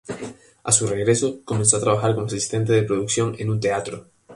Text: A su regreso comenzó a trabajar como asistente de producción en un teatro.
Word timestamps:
A 0.63 0.71
su 0.71 0.87
regreso 0.87 1.41
comenzó 1.45 1.77
a 1.77 1.79
trabajar 1.79 2.15
como 2.15 2.25
asistente 2.25 2.73
de 2.73 2.81
producción 2.81 3.35
en 3.37 3.51
un 3.51 3.59
teatro. 3.59 4.07